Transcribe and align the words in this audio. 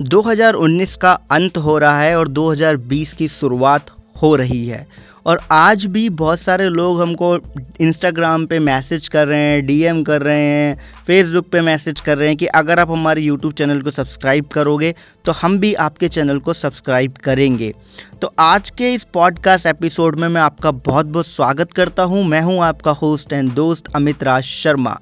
2019 0.00 0.94
का 0.96 1.12
अंत 1.30 1.56
हो 1.58 1.78
रहा 1.78 2.00
है 2.00 2.18
और 2.18 2.28
2020 2.28 3.12
की 3.12 3.26
शुरुआत 3.28 3.90
हो 4.22 4.34
रही 4.36 4.66
है। 4.66 4.86
और 5.26 5.40
आज 5.50 5.84
भी 5.86 6.08
बहुत 6.08 6.40
सारे 6.40 6.68
लोग 6.68 7.00
हमको 7.02 7.34
इंस्टाग्राम 7.80 8.46
पे 8.46 8.58
मैसेज 8.58 9.08
कर 9.08 9.26
रहे 9.26 9.40
हैं 9.40 9.66
डीएम 9.66 10.02
कर 10.02 10.22
रहे 10.22 10.40
हैं 10.40 10.78
फेसबुक 11.06 11.48
पे 11.48 11.60
मैसेज 11.60 12.00
कर 12.00 12.18
रहे 12.18 12.28
हैं 12.28 12.36
कि 12.36 12.46
अगर 12.46 12.80
आप 12.80 12.90
हमारे 12.90 13.20
यूट्यूब 13.20 13.52
चैनल 13.52 13.80
को 13.80 13.90
सब्सक्राइब 13.90 14.44
करोगे 14.44 14.94
तो 15.24 15.32
हम 15.32 15.58
भी 15.58 15.74
आपके 15.74 16.08
चैनल 16.08 16.38
को 16.38 16.52
सब्सक्राइब 16.52 17.12
करेंगे। 17.24 17.72
तो 18.22 18.32
आज 18.38 18.70
के 18.70 18.92
इस 18.94 19.04
पॉडकास्ट 19.04 19.66
एपिसोड 19.66 20.20
में 20.20 20.28
मैं 20.28 20.40
आपका 20.40 20.70
बहुत 20.70 21.06
बहुत 21.06 21.26
स्वागत 21.26 21.72
करता 21.72 22.02
हूँ। 22.02 22.24
मैं 22.24 22.42
हूँ 22.42 22.62
आपका 22.64 22.90
होस्ट 22.92 23.32
एंड 23.32 23.52
दोस्त 23.52 23.94
अमित 23.96 24.22
राज 24.22 24.42
शर्मा। 24.42 24.98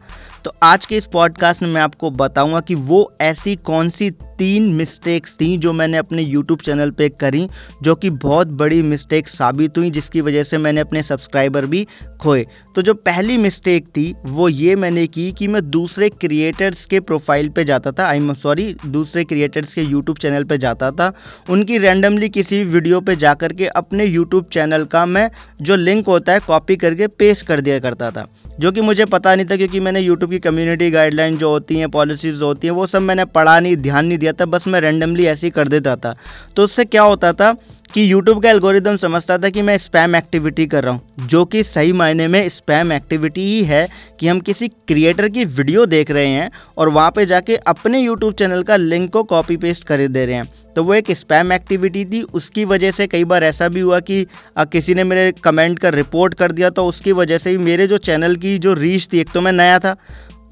तो 0.46 0.52
आज 0.62 0.86
के 0.86 0.96
इस 0.96 1.06
पॉडकास्ट 1.06 1.62
में 1.62 1.68
मैं 1.68 1.80
आपको 1.80 2.10
बताऊँगा 2.10 2.60
कि 2.60 2.74
वो 2.74 3.12
ऐसी 3.20 3.56
कौन 3.56 3.88
सी 3.88 4.10
तीन 4.10 4.62
मिस्टेक्स 4.72 5.36
थी 5.36 5.56
जो 5.58 5.72
मैंने 5.72 5.96
अपने 5.96 6.22
यूट्यूब 6.22 6.60
चैनल 6.60 6.90
पे 6.90 7.08
करी, 7.08 7.48
जो 7.82 7.94
कि 7.94 8.10
बहुत 8.10 8.46
बड़ी 8.46 8.82
मिस्टेक 8.82 9.28
साबित 9.28 9.78
हुई, 9.78 9.90
जिसकी 9.90 10.20
वजह 10.20 10.42
से 10.42 10.58
मैंने 10.58 10.80
अपने 10.80 11.02
सब्सक्राइबर 11.02 11.66
भी 11.66 11.86
खोए। 12.20 12.46
तो 12.74 12.82
जो 12.82 12.94
पहली 12.94 13.36
मिस्टेक 13.36 13.86
थी, 13.86 14.14
वो 14.26 14.48
ये 14.48 14.76
मैंने 14.76 15.06
की 15.06 15.32
कि 15.32 15.48
मैं 15.48 15.70
दूसरे 15.70 16.08
क्रिएटर्स 16.08 16.84
के 16.84 17.00
प्रोफ़ाइल 17.00 17.48
पे 17.48 17.64
जाता 17.64 17.92
था 17.92 18.06
आई 18.06 18.16
एम 18.16 18.34
सॉरी 18.34 18.76
दूसरे 18.86 19.24
क्रिएटर्स 19.24 19.74
के 19.74 19.82
यूट्यूब 19.82 20.18
चैनल 20.18 20.44
पे 20.44 20.58
जाता 20.58 20.90
था। 20.90 21.12
उनकी 21.50 21.78
रैंडमली 21.78 22.28
किसी 22.28 22.58
भी 22.58 22.64
वीडियो 22.64 23.00
पे 23.00 23.16
जा 23.16 23.34
के 23.42 23.66
अपने 23.66 24.04
यूट्यूब 24.04 24.44
चैनल 24.52 24.84
का 24.84 25.06
मैं 25.06 25.30
जो 25.62 25.76
लिंक 25.76 26.06
होता 26.06 26.32
है 26.32 26.40
कॉपी 26.40 26.76
करके 26.76 27.06
पेस्ट 27.06 27.46
कर 27.46 27.60
दिया 27.60 27.78
करता 27.78 28.10
था। 28.10 28.26
जो 28.60 28.70
कि 28.72 28.80
मुझे 28.80 29.04
पता 29.04 29.34
नहीं 29.34 29.46
था 29.46 29.56
क्योंकि 29.56 29.80
मैंने 29.80 30.00
यूट्यूब 30.00 30.30
की 30.30 30.38
कम्युनिटी 30.38 30.90
गाइडलाइन 30.90 31.36
जो 31.38 31.50
होती 31.50 31.78
हैं 31.78 31.88
पॉलिसीज़ 31.90 32.42
होती 32.44 32.66
हैं, 32.66 32.74
वो 32.74 32.86
सब 32.86 33.02
मैंने 33.02 33.24
पढ़ा 33.26 33.58
नहीं, 33.60 33.76
ध्यान 33.76 34.06
नहीं 34.06 34.18
दिया 34.18 34.32
था, 34.32 34.44
बस 34.46 34.66
मैं 34.68 34.80
रैंडमली 34.80 35.24
ऐसे 35.26 35.46
ही 35.46 35.50
कर 35.50 35.68
देता 35.68 35.96
था। 35.96 36.16
तो 36.56 36.64
उससे 36.64 36.84
क्या 36.84 37.02
होता 37.02 37.32
था 37.32 37.52
कि 37.94 38.10
यूट्यूब 38.12 38.42
का 38.42 38.50
एल्गोरिदम 38.50 38.96
समझता 38.96 39.36
था 39.38 39.48
कि 39.48 39.62
मैं 39.62 39.76
स्पैम 39.78 40.16
एक्टिविटी 40.16 40.66
कर 40.66 40.84
रहा 40.84 40.92
हूँ, 40.92 41.00
जो 41.20 41.44
कि 41.44 41.62
सही 41.64 41.92
मायने 41.92 42.28
में 42.28 42.48
स्पैम 42.48 42.92
एक्टिविटी 42.92 43.44
ही 43.44 43.62
है 43.64 43.86
कि 44.20 44.28
हम 44.28 44.40
किसी 44.40 44.68
क्रिएटर 44.68 45.28
की 45.28 45.44
वीडियो 45.46 45.86
देख 45.86 46.10
रहे 46.10 46.26
हैं 46.26 46.50
और 46.78 46.88
वहाँ 46.88 47.10
पे 47.10 47.26
जाके 47.26 47.56
अपने 47.56 48.00
यूट्यूब 48.00 48.34
चैनल 48.34 48.62
का 48.62 48.76
लिंक 48.76 49.12
को 49.12 49.22
कॉपी 49.24 49.56
पेस्ट 49.56 49.84
कर 49.84 50.06
दे 50.08 50.26
रहे 50.26 50.34
हैं। 50.34 50.52
तो 50.76 50.84
वो 50.84 50.94
एक 50.94 51.10
स्पैम 51.12 51.52
एक्टिविटी 51.52 52.04
थी। 52.04 52.22
उसकी 52.34 52.64
वजह 52.66 52.90
से 52.90 53.06
कई 53.06 53.24
बार 53.24 53.44
ऐसा 53.44 53.68
भी 53.68 53.80
हुआ 53.80 54.00
कि 54.00 54.26
आ, 54.58 54.64
किसी 54.66 54.94
ने 54.94 55.04
मेरे 55.04 55.32
कमेंट 55.44 55.78
कर 55.78 55.94
रिपोर्ट 55.94 56.34
कर 56.34 56.52
दिया 56.52 56.70
तो 56.70 56.86
उसकी 56.86 57.12
वजह 57.14 57.38
से 57.38 57.56
भी 57.56 57.64
मेरे 57.64 57.86
जो 57.86 57.98
चैनल 58.00 58.36
की 58.36 58.56
जो 58.58 58.74
रीच 58.76 59.08
थी 59.12 59.20
एक 59.20 59.30
तो 59.34 59.40
मैं 59.40 59.52
नया 59.54 59.78
था 59.78 59.96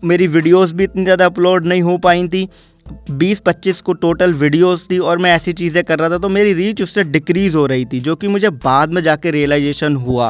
मेरी 0.05 0.27
वीडियोस 0.28 0.72
भी 0.72 0.84
इतनी 0.84 1.05
ज़्यादा 1.05 1.27
अपलोड 1.27 1.66
नहीं 1.66 1.83
हो 1.83 1.97
पाई 1.98 2.28
थी 2.28 2.48
20-25 3.12 3.81
को 3.81 3.92
टोटल 3.94 4.33
वीडियोस 4.34 4.86
थी 4.91 4.98
और 5.00 5.19
मैं 5.19 5.31
ऐसी 5.34 5.53
चीज़ें 5.53 5.83
कर 5.84 5.98
रहा 5.98 6.08
था 6.11 6.19
तो 6.19 6.28
मेरी 6.28 6.53
रीच 6.55 6.83
उससे 6.83 7.05
डिक्रीज़ 7.05 7.56
हो 7.56 7.64
रही 7.66 7.84
थी 7.84 8.00
जो 8.00 8.16
कि 8.16 8.28
मुझे 8.28 8.50
बाद 8.64 8.92
में 8.92 9.03
जाके 9.03 9.31
रियलाइजेशन 9.31 9.97
हुआ। 9.98 10.28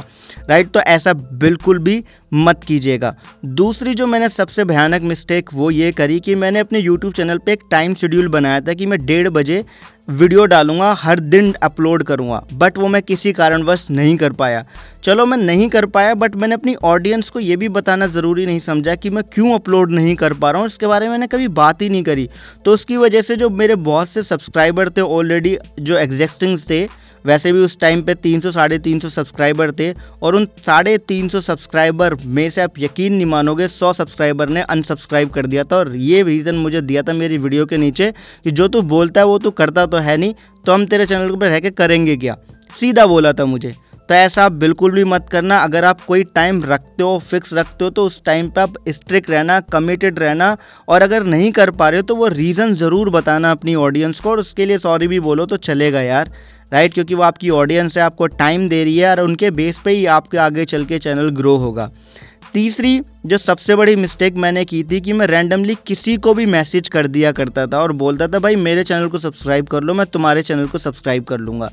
राइट 0.49 0.71
तो 0.71 0.81
ऐसा 0.81 1.13
बिल्कुल 1.13 1.79
भी 1.79 2.03
मत 2.35 2.65
कीजिएगा। 2.65 3.15
दूसरी 3.47 3.95
जो 3.95 4.07
मैंने 4.07 4.29
सबसे 4.31 4.65
भयानक 4.65 5.03
मिस्टेक 5.05 5.51
वो 5.55 5.71
ये 5.71 5.91
करी 5.93 6.21
कि 6.21 6.35
मैंने 6.35 6.59
अपने 6.59 6.79
यूट्यूब 6.81 7.13
चैनल 7.15 7.39
पे 7.39 7.53
एक 7.53 7.61
टाइम 7.71 7.95
शेड्यूल 7.95 8.29
बनाया 8.29 8.61
था 8.61 8.73
कि 8.75 8.87
मैं 8.87 9.05
डेढ़ 9.07 9.29
बजे 9.31 9.65
वीडियो 10.11 10.45
डालूँगा, 10.47 10.93
हर 10.95 11.21
दिन 11.21 11.53
अपलोड 11.63 12.03
करूँगा 12.05 12.43
बट 12.53 12.79
वो 12.79 12.89
मैं 12.89 13.01
किसी 13.03 13.33
कारणवश 13.33 13.87
नहीं 13.91 14.17
कर 14.17 14.33
पाया। 14.33 14.65
चलो 15.05 15.27
मैं 15.27 15.39
नहीं 15.39 15.69
कर 15.69 15.87
पाया 15.87 16.15
बट 16.15 16.35
मैंने 16.37 16.55
अपनी 16.55 16.75
ऑडियंस 16.85 17.31
को 17.31 17.41
ये 17.41 17.57
भी 17.57 17.69
बताना 17.71 18.07
ज़रूरी 18.09 18.47
नहीं 18.47 18.59
समझा 18.61 18.95
कि 18.95 19.11
मैं 19.11 19.25
क्यों 19.25 19.55
अपलोड 19.55 19.91
नहीं 19.93 20.15
कर 20.17 20.33
पा 20.35 20.51
रहा 20.51 20.61
हूँ, 20.61 20.67
इसके 20.67 20.87
बारे 20.87 21.07
में 21.07 21.13
मैंने 21.13 21.27
कभी 21.29 21.49
बात 21.51 21.83
ही 21.83 21.89
नहीं 21.89 22.03
करी। 22.03 22.29
तो 22.65 22.75
उसकी 22.75 22.97
वजह 22.97 23.23
से 23.23 23.37
जो 23.37 23.51
मेरे 23.53 23.75
बहुत 23.77 24.09
से 24.09 24.23
सब्सक्राइबर 24.25 24.91
थे 24.91 25.01
ऑलरेडी 25.01 25.57
जो 25.81 25.99
एग्जिस्टिंग 25.99 26.59
थे 26.71 26.87
वैसे 27.25 27.53
भी 27.53 27.59
उस 27.59 27.79
टाइम 27.81 28.03
पे 28.03 28.15
300 28.17 28.51
साढ़े 28.53 28.79
तीन 28.79 28.99
सब्सक्राइबर 29.01 29.73
थे 29.73 29.93
और 30.23 30.37
उन 30.37 30.47
साढ़े 30.67 30.97
तीन 31.09 31.29
सब्सक्राइबर 31.29 32.15
में 32.27 32.49
से 32.51 32.61
आप 32.61 32.79
यकीन 32.79 33.13
नहीं 33.13 33.27
मानोगे 33.27 33.69
100 33.69 33.93
सब्सक्राइबर 33.95 34.49
ने 34.49 34.63
अनसब्सक्राइब 34.63 35.31
कर 35.31 35.47
दिया 35.47 35.65
था 35.65 35.77
और 35.77 35.95
ये 35.97 36.23
रीज़न 36.23 36.57
मुझे 36.57 36.81
दिया 36.83 37.03
था 37.03 37.13
मेरी 37.13 37.39
वीडियो 37.39 37.67
के 37.67 37.77
नीचे 37.77 38.13
कि 38.45 38.51
जो 38.51 38.69
तू 38.69 38.83
बोलता 38.93 39.21
है 39.21 39.27
वो 39.27 39.39
तू 39.39 39.51
करता 39.53 39.87
तो 39.87 39.99
है 39.99 40.17
नहीं 40.17 40.35
तो 40.65 40.73
हम 40.73 40.87
तेरे 40.87 41.07
चैनल 41.07 41.37
पर 41.37 41.47
रह 41.47 41.61
के 41.61 41.71
करेंगे 41.73 42.17
क्या? 42.17 42.37
सीधा 42.71 43.07
बोला 43.07 43.33
था 43.33 43.45
मुझे। 43.45 43.75
तो 44.09 44.15
ऐसा 44.15 44.45
आप 44.45 44.53
बिल्कुल 44.53 44.93
भी 44.93 45.03
मत 45.05 45.29
करना, 45.33 45.59
अगर 45.59 45.85
आप 45.85 46.01
कोई 46.01 46.25
टाइम 46.35 46.63
रखते 46.65 47.03
हो 47.03 47.19
फिक्स 47.21 47.53
रखते 47.55 47.85
हो 47.85 47.91
तो 47.91 48.05
उस 48.05 48.23
टाइम 48.25 48.49
पे 48.49 48.61
आप 48.61 48.75
स्ट्रिक्ट 48.89 49.31
रहना 49.31 49.59
कमिटेड 49.73 50.19
रहना 50.19 50.57
और 50.89 51.03
अगर 51.03 51.23
नहीं 51.25 51.51
कर 51.53 51.71
पा 51.71 51.89
रहे 51.89 52.01
हो 52.01 52.03
तो 52.03 52.17
वो 52.17 52.27
रीज़न 52.29 52.75
ज़रूर 52.75 53.11
बताना 53.11 53.51
अपनी 53.51 53.75
ऑडियंस 53.75 54.21
को 54.21 54.31
और 54.31 54.41
उसके 54.41 54.67
लिए 54.67 54.79
सॉरी 54.79 55.09
भी 55.09 55.21
बोलो 55.21 55.47
तो 55.47 55.57
चलेगा 55.59 56.03
यार। 56.03 56.31
राइट 56.75 56.95
क्योंकि 56.95 57.15
वो 57.15 57.23
आपकी 57.23 57.51
ऑडियंस 57.51 57.97
है, 57.99 58.03
आपको 58.03 58.27
टाइम 58.29 58.69
दे 58.69 58.83
रही 58.85 58.99
है 58.99 59.11
और 59.11 59.21
उनके 59.21 59.51
बेस 59.53 59.79
पे 59.85 59.91
ही 59.91 60.05
आपके 60.09 60.39
आगे 60.39 60.65
चल 60.65 60.85
के 60.85 60.99
चैनल 60.99 61.29
ग्रो 61.31 61.55
होगा। 61.57 61.91
तीसरी, 62.53 63.01
जो 63.27 63.39
सबसे 63.39 63.77
बड़ी 63.77 63.95
मिस्टेक 63.97 64.35
मैंने 64.37 64.65
की 64.65 64.83
थी 64.85 65.01
कि 65.01 65.13
मैं 65.13 65.27
रैंडमली 65.27 65.77
किसी 65.87 66.17
को 66.17 66.35
भी 66.35 66.47
मैसेज 66.47 66.89
कर 66.89 67.07
दिया 67.07 67.33
करता 67.33 67.67
था 67.67 67.79
और 67.79 67.93
बोलता 67.95 68.29
था, 68.29 68.39
भाई 68.39 68.57
मेरे 68.57 68.85
चैनल 68.85 69.09
को 69.09 69.19
सब्सक्राइब 69.19 69.67
कर 69.67 69.83
लो, 69.83 69.95
मैं 69.95 70.07
तुम्हारे 70.07 70.43
चैनल 70.43 70.67
को 70.67 70.79
सब्सक्राइब 70.79 71.25
कर 71.25 71.39
लूँगा। 71.39 71.71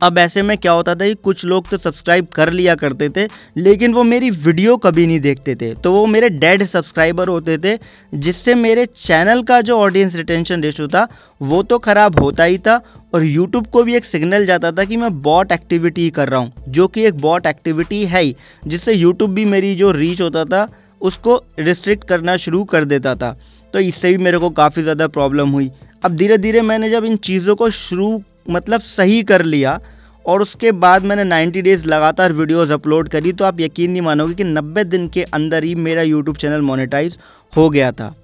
अब 0.00 0.18
ऐसे 0.18 0.42
में 0.42 0.56
क्या 0.58 0.72
होता 0.72 0.94
था 0.94 1.06
कि 1.06 1.14
कुछ 1.16 1.44
लोग 1.44 1.68
तो 1.68 1.78
सब्सक्राइब 1.78 2.26
कर 2.28 2.50
लिया 2.52 2.74
करते 2.74 3.08
थे, 3.08 3.26
लेकिन 3.56 3.92
वो 3.94 4.02
मेरी 4.04 4.30
वीडियो 4.30 4.76
कभी 4.78 5.06
नहीं 5.06 5.20
देखते 5.20 5.54
थे। 5.54 5.72
तो 5.74 5.92
वो 5.92 6.04
मेरे 6.06 6.28
डेड 6.30 6.64
सब्सक्राइबर 6.64 7.28
होते 7.28 7.56
थे, 7.58 7.76
जिससे 8.12 8.54
मेरे 8.56 8.86
चैनल 8.86 9.42
का 9.42 9.60
जो 9.60 9.78
ऑडियंस 9.78 10.14
रिटेंशन 10.16 10.62
रेशो 10.62 10.88
था, 10.88 11.06
वो 11.40 11.62
तो 11.62 11.78
ख़राब 11.78 12.20
होता 12.20 12.44
ही 12.44 12.58
था 12.58 12.80
और 13.14 13.24
यूट्यूब 13.24 13.66
को 13.66 13.82
भी 13.82 13.94
एक 13.96 14.04
सिग्नल 14.04 14.46
जाता 14.46 14.72
था 14.72 14.84
कि 14.84 14.96
मैं 14.96 15.12
बॉट 15.20 15.52
एक्टिविटी 15.52 16.08
कर 16.10 16.28
रहा 16.28 16.40
हूँ, 16.40 16.52
जो 16.68 16.88
कि 16.88 17.04
एक 17.04 17.14
बॉट 17.18 17.46
एक्टिविटी 17.46 18.04
है 18.04 18.22
ही, 18.22 18.34
जिससे 18.64 18.92
यूट्यूब 18.92 19.30
भी 19.30 19.44
मेरी 19.46 19.74
जो 19.74 19.90
रीच 19.92 20.20
होता 20.20 20.44
था, 20.44 20.66
उसको 21.00 21.42
रिस्ट्रिक्ट 21.58 22.04
करना 22.04 22.36
शुरू 22.38 22.64
कर 22.66 22.84
देता 22.86 23.14
था। 23.14 23.34
तो 23.74 23.78
इससे 23.80 24.10
भी 24.10 24.18
मेरे 24.18 24.38
को 24.38 24.48
काफ़ी 24.52 24.82
ज़्यादा 24.82 25.06
प्रॉब्लम 25.08 25.50
हुई। 25.50 25.70
अब 26.04 26.16
धीरे 26.16 26.38
धीरे 26.38 26.60
मैंने 26.62 26.90
जब 26.90 27.04
इन 27.04 27.16
चीज़ों 27.18 27.54
को 27.56 27.68
शुरू 27.72 28.16
मतलब 28.50 28.80
सही 28.80 29.22
कर 29.22 29.44
लिया 29.44 29.80
और 30.24 30.42
उसके 30.42 30.72
बाद 30.72 31.04
मैंने 31.04 31.24
90 31.24 31.62
डेज़ 31.62 31.86
लगातार 31.86 32.32
वीडियोस 32.32 32.70
अपलोड 32.70 33.08
करी 33.08 33.32
तो 33.32 33.44
आप 33.44 33.60
यकीन 33.60 33.90
नहीं 33.90 34.02
मानोगे 34.02 34.34
कि 34.34 34.44
90 34.44 34.84
दिन 34.84 35.08
के 35.08 35.22
अंदर 35.34 35.64
ही 35.64 35.74
मेरा 35.74 36.02
यूट्यूब 36.02 36.36
चैनल 36.36 36.60
मोनेटाइज 36.60 37.18
हो 37.56 37.68
गया 37.70 37.90
था 37.92 38.14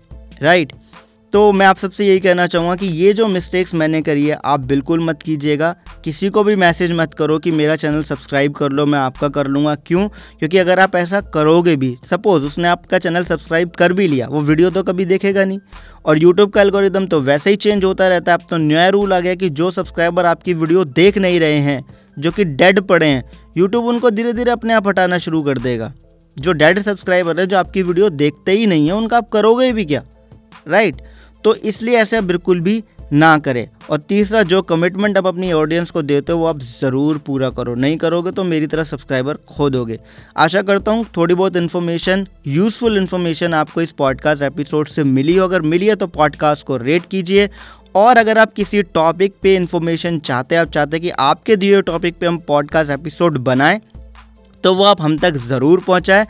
राइट 0.43 0.72
तो 1.32 1.53
मैं 1.53 1.66
आप 1.66 1.76
सबसे 1.76 2.06
यही 2.06 2.20
कहना 2.20 2.47
चाहूँगा 2.47 2.75
कि 2.76 2.87
ये 2.87 3.12
जो 3.12 3.26
मिस्टेक्स 3.26 3.75
मैंने 3.75 4.00
करी 4.03 4.26
है, 4.26 4.37
आप 4.44 4.60
बिल्कुल 4.60 5.00
मत 5.00 5.22
कीजिएगा। 5.22 5.75
किसी 6.04 6.28
को 6.28 6.43
भी 6.44 6.56
मैसेज 6.56 6.93
मत 6.93 7.15
करो 7.15 7.38
कि 7.38 7.50
मेरा 7.50 7.76
चैनल 7.76 8.03
सब्सक्राइब 8.03 8.54
कर 8.54 8.70
लो, 8.70 8.84
मैं 8.87 8.98
आपका 8.98 9.28
कर 9.28 9.47
लूँगा। 9.47 9.75
क्यों? 9.87 10.06
क्योंकि 10.09 10.59
अगर 10.59 10.81
आप 10.81 10.97
ऐसा 10.97 11.21
करोगे 11.34 11.76
भी 11.76 11.94
सपोज़ 12.04 12.44
उसने 12.44 12.69
आपका 12.69 12.98
चैनल 12.98 13.25
सब्सक्राइब 13.25 13.71
कर 13.71 13.92
भी 13.92 14.09
लिया, 14.09 14.26
वो 14.26 14.41
वीडियो 14.41 14.71
तो 14.71 14.82
कभी 14.82 15.04
देखेगा 15.04 15.44
नहीं। 15.44 15.59
और 16.06 16.19
यूट्यूब 16.19 16.50
का 16.50 16.60
एल्गोरिदम 16.60 17.06
तो 17.06 17.21
वैसे 17.21 17.50
ही 17.50 17.56
चेंज 17.56 17.84
होता 17.84 18.09
रहता 18.09 18.32
है। 18.32 18.38
अब 18.38 18.47
तो 18.50 18.56
नया 18.56 18.88
रूल 18.88 19.12
आ 19.12 19.21
गया 19.21 19.34
कि 19.34 19.48
जो 19.50 19.71
सब्सक्राइबर 19.71 20.26
आपकी 20.26 20.54
वीडियो 20.54 20.84
देख 20.84 21.19
नहीं 21.19 21.41
रहे 21.41 21.59
हैं, 21.60 21.82
जो 22.19 22.31
कि 22.31 22.44
डेड 22.44 22.81
पड़े 22.81 23.06
हैं 23.06 23.25
यूट्यूब 23.56 23.84
उनको 23.84 24.10
धीरे 24.10 24.32
धीरे 24.32 24.50
अपने 24.50 24.75
आप 24.75 24.88
हटाना 24.88 25.19
शुरू 25.19 25.42
कर 25.42 25.59
देगा। 25.59 25.92
जो 26.37 26.53
डेड 26.53 26.81
सब्सक्राइबर 26.81 27.41
है, 27.41 27.47
जो 27.47 27.56
आपकी 27.56 27.82
वीडियो 27.82 28.10
देखते 28.10 28.53
ही 28.53 28.66
नहीं 28.66 28.87
है, 28.87 28.94
उनका 28.94 29.16
आप 29.16 29.31
करोगे 29.31 29.72
भी 29.72 29.84
क्या? 29.84 30.03
राइट 30.69 31.00
तो 31.44 31.54
इसलिए 31.54 31.97
ऐसा 31.98 32.20
बिल्कुल 32.22 32.60
भी 32.60 32.82
ना 33.12 33.36
करें। 33.38 33.69
और 33.91 33.98
तीसरा, 34.00 34.42
जो 34.42 34.60
कमिटमेंट 34.62 35.19
आप 35.19 35.26
अपनी 35.26 35.53
ऑडियंस 35.53 35.91
को 35.91 36.03
देते 36.03 36.32
हो, 36.32 36.38
वो 36.38 36.47
आप 36.47 36.58
ज़रूर 36.60 37.19
पूरा 37.19 37.50
करो। 37.50 37.75
नहीं 37.75 37.97
करोगे 37.97 38.30
तो 38.30 38.44
मेरी 38.44 38.66
तरह 38.66 38.84
सब्सक्राइबर 38.84 39.36
खो 39.48 39.69
दोगे 39.70 39.98
आशा 40.36 40.62
करता 40.62 40.92
हूँ 40.92 41.04
थोड़ी 41.16 41.34
बहुत 41.34 41.56
इन्फॉर्मेशन 41.56 42.26
यूज़फुल 42.47 42.97
इन्फॉर्मेशन 42.98 43.54
आपको 43.54 43.80
इस 43.80 43.92
पॉडकास्ट 43.92 44.42
एपिसोड 44.42 44.88
से 44.88 45.04
मिली 45.04 45.36
हो। 45.36 45.44
अगर 45.44 45.62
मिली 45.62 45.86
है 45.86 45.97
तो 45.97 46.06
पॉडकास्ट 46.08 46.66
को 46.66 46.76
रेट 46.78 47.06
कीजिए। 47.06 47.48
और 47.94 48.16
अगर 48.16 48.38
आप 48.38 48.53
किसी 48.53 48.82
टॉपिक 48.84 49.34
पे 49.42 49.54
इन्फॉर्मेशन 49.56 50.18
चाहते 50.21 50.54
हैं, 50.54 50.62
आप 50.62 50.68
चाहते 50.68 50.97
हैं 50.97 51.03
कि 51.03 51.10
आपके 51.21 51.56
दिए 51.56 51.83
टॉपिक 51.83 52.16
पे 52.18 52.27
हम 52.27 52.38
पॉडकास्ट 52.38 52.91
एपिसोड 52.91 53.38
बनाएँ 53.41 53.80
तो 54.65 54.74
वो 54.74 54.84
आप 54.84 55.00
हम 55.03 55.16
तक 55.18 55.36
ज़रूर 55.38 55.80
पहुंचाएँ। 55.86 56.27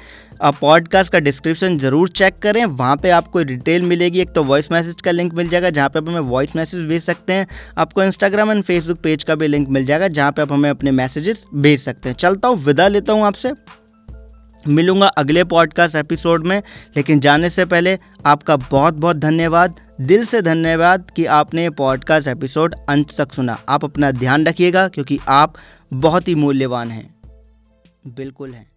पॉडकास्ट 0.51 1.13
का 1.13 1.19
डिस्क्रिप्शन 1.19 1.79
ज़रूर 1.79 2.09
चेक 2.09 2.39
करें। 2.39 2.65
वहाँ 2.65 2.97
पे 2.97 3.11
आपको 3.11 3.43
डिटेल 3.43 3.83
मिलेगी। 3.83 4.21
एक 4.21 4.31
तो 4.31 4.43
वॉइस 4.43 4.71
मैसेज 4.73 5.01
का 5.01 5.11
लिंक 5.11 5.35
मिल 5.35 5.49
जाएगा, 5.49 5.71
जहाँ 5.71 5.89
पे 5.89 5.99
आप 5.99 6.09
हमें 6.09 6.21
वॉइस 6.21 6.57
मैसेज 6.57 6.85
भेज 6.85 7.03
सकते 7.03 7.33
हैं। 7.33 7.47
आपको 7.79 8.03
इंस्टाग्राम 8.03 8.51
एंड 8.51 8.63
फेसबुक 8.65 8.99
पेज 8.99 9.25
का 9.25 9.35
भी 9.35 9.47
लिंक 9.47 9.69
मिल 9.69 9.85
जाएगा, 9.85 10.09
जहाँ 10.09 10.33
पे 10.33 10.43
आप 10.43 10.53
हमें 10.53 10.71
अपने 10.71 10.91
मैसेजेस 10.91 11.45
भेज 11.55 11.81
सकते 11.81 12.09
हैं। 12.09 12.17
चलता 12.17 12.49
हूँ, 12.49 12.57
विदा 12.57 12.89
लेता 12.89 13.13
हूँ 13.13 13.25
आपसे। 13.25 13.53
मिलूँगा 14.69 15.07
अगले 15.07 15.45
पॉडकास्ट 15.45 15.97
एपिसोड 15.97 16.47
में। 16.47 16.63
लेकिन 16.97 17.21
जाने 17.21 17.51
से 17.51 17.65
पहले 17.65 17.99
आपका 18.27 18.57
बहुत 18.57 18.95
बहुत 18.95 19.17
धन्यवाद। 19.17 19.81
दिल 20.01 20.25
से 20.25 20.43
धन्यवाद 20.43 21.11
कि 21.17 21.25
आपने 21.27 21.71
पॉडकास्ट 21.71 22.29
एपिसोड 22.29 22.75
अंत 22.89 23.17
तक 23.19 23.33
सुना। 23.33 23.59
आप 23.69 23.85
अपना 23.85 24.11
ध्यान 24.11 24.47
रखिएगा, 24.47 24.89
क्योंकि 24.89 25.19
आप 25.29 25.55
बहुत 25.93 26.29
ही 26.29 26.35
मूल्यवान 26.35 26.91
हैं। 26.91 27.15
बिल्कुल 28.07 28.53
हैं। 28.55 28.72